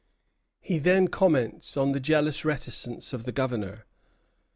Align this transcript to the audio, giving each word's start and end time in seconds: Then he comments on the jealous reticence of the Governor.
Then 0.67 1.03
he 1.03 1.07
comments 1.09 1.77
on 1.77 1.91
the 1.91 1.99
jealous 1.99 2.43
reticence 2.43 3.13
of 3.13 3.25
the 3.25 3.31
Governor. 3.31 3.85